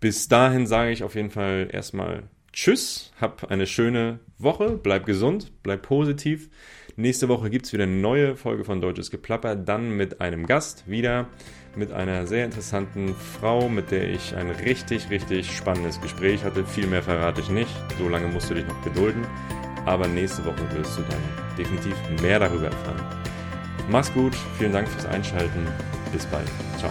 Bis 0.00 0.28
dahin 0.28 0.66
sage 0.66 0.90
ich 0.92 1.02
auf 1.02 1.14
jeden 1.14 1.30
Fall 1.30 1.68
erstmal 1.72 2.24
Tschüss, 2.52 3.12
hab 3.20 3.50
eine 3.50 3.66
schöne 3.66 4.20
Woche, 4.38 4.78
bleib 4.82 5.06
gesund, 5.06 5.52
bleib 5.62 5.82
positiv. 5.82 6.48
Nächste 6.96 7.28
Woche 7.28 7.50
gibt 7.50 7.66
es 7.66 7.72
wieder 7.72 7.84
eine 7.84 7.92
neue 7.92 8.36
Folge 8.36 8.64
von 8.64 8.80
Deutsches 8.80 9.10
Geplapper, 9.10 9.54
dann 9.54 9.96
mit 9.96 10.20
einem 10.20 10.46
Gast 10.46 10.88
wieder, 10.88 11.28
mit 11.76 11.92
einer 11.92 12.26
sehr 12.26 12.44
interessanten 12.44 13.14
Frau, 13.14 13.68
mit 13.68 13.92
der 13.92 14.10
ich 14.10 14.34
ein 14.34 14.50
richtig, 14.50 15.08
richtig 15.10 15.56
spannendes 15.56 16.00
Gespräch 16.00 16.42
hatte. 16.42 16.64
Viel 16.64 16.88
mehr 16.88 17.02
verrate 17.02 17.40
ich 17.40 17.50
nicht, 17.50 17.70
so 17.98 18.08
lange 18.08 18.26
musst 18.26 18.50
du 18.50 18.54
dich 18.54 18.66
noch 18.66 18.82
gedulden. 18.82 19.24
Aber 19.86 20.08
nächste 20.08 20.44
Woche 20.44 20.68
wirst 20.74 20.98
du 20.98 21.02
dann 21.02 21.22
definitiv 21.56 21.94
mehr 22.20 22.40
darüber 22.40 22.66
erfahren. 22.66 23.00
Mach's 23.88 24.12
gut, 24.12 24.34
vielen 24.58 24.72
Dank 24.72 24.88
fürs 24.88 25.06
Einschalten, 25.06 25.66
bis 26.12 26.26
bald. 26.26 26.48
Ciao. 26.78 26.90